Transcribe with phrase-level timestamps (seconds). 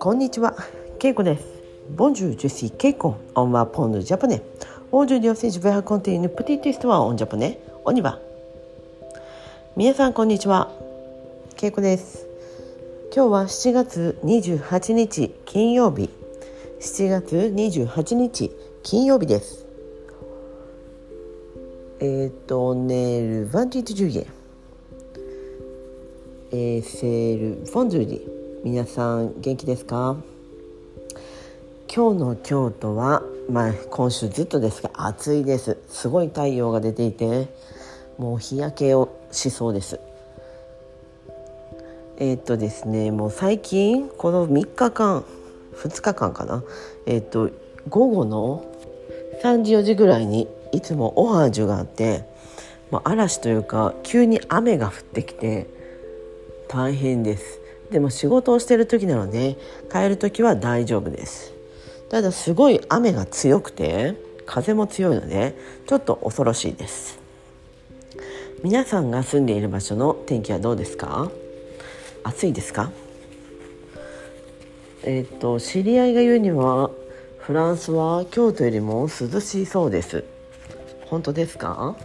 [0.00, 0.56] こんにちは、
[0.98, 1.44] けいこです。
[1.94, 4.42] Bonjour, je suis ケイコ、 on apprend japonais.
[4.90, 8.18] Aujourd'hui aussi, je vais continuer petite histoire en japonais, on y va.
[9.76, 10.72] みなさん、こんにちは。
[11.56, 12.26] けいこです。
[13.14, 16.10] 今日は七月二十八日金曜日。
[16.80, 18.50] 七月二十八日
[18.82, 19.64] 金曜日です。
[22.00, 24.39] えっ、と、 le vingt-huit juillet.
[26.52, 28.20] Et c'est le vendredi.
[28.64, 30.16] 皆さん元気ですか？
[31.86, 35.78] 今日の京都は、まあ、今週ずっとですが暑いです。
[35.88, 37.48] すごい太陽が出ていて
[38.18, 40.00] もう日焼けをしそうです。
[42.18, 45.24] えー、っとですねもう最近この3日間
[45.76, 46.64] 2日間かな？
[47.06, 47.50] えー、っと
[47.88, 48.64] 午後の
[49.44, 52.24] 3時4時ぐらいにいつもオハージュがあって、
[52.90, 55.78] まあ、嵐というか急に雨が降ってきて
[56.72, 57.58] 大変です。
[57.90, 59.56] でも仕事をしてる時なので
[59.90, 61.52] 帰る時は大丈夫です。
[62.08, 64.14] ただすごい雨が強くて
[64.46, 65.56] 風も強いので
[65.88, 67.18] ちょっと恐ろしいです。
[68.62, 71.32] 皆さんが住んでいる場所の天気はどうですか？
[72.22, 72.92] 暑いですか？
[75.02, 76.90] えっ、と知り合いが言うには
[77.38, 80.22] フランスは京都よりも涼しいそうです。
[81.06, 81.96] 本当ですか？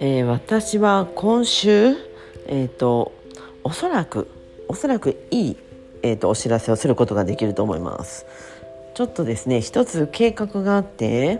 [0.00, 2.08] えー、私は今週
[2.48, 3.12] えーと、
[3.62, 4.28] おそらく
[4.68, 5.56] おそらくいい、
[6.02, 8.26] えーと、お知らせをすることができると思います。
[8.94, 11.38] ちょっとですね一つ計画があって、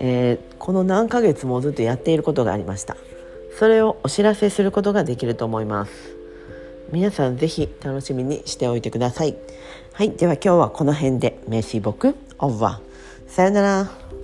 [0.00, 2.96] えー、この何ヶ月もずっとやっていることがありました。
[3.56, 5.92] それをお知らせすることができると思います。
[6.90, 9.36] 皆さんぜひ楽しみにしておいてください。
[9.92, 13.30] はいでは今日はこの辺でメシボクオーバー。
[13.30, 14.17] さよなら。